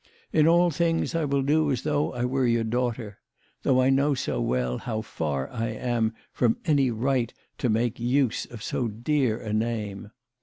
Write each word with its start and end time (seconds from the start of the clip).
In 0.33 0.47
all 0.47 0.71
things 0.71 1.13
I 1.13 1.25
will 1.25 1.43
do 1.43 1.69
as 1.71 1.83
though 1.83 2.11
I 2.13 2.25
were 2.25 2.47
your 2.47 2.63
daughter 2.63 3.19
though 3.61 3.79
I 3.83 3.91
know 3.91 4.15
so 4.15 4.41
well 4.41 4.79
how 4.79 5.03
far 5.03 5.47
I 5.51 5.67
am 5.67 6.15
from 6.33 6.57
any 6.65 6.89
right 6.89 7.31
to 7.59 7.69
make 7.69 7.99
use 7.99 8.47
of 8.47 8.63
so 8.63 8.87
dear 8.87 9.37
a 9.39 9.53
name 9.53 10.09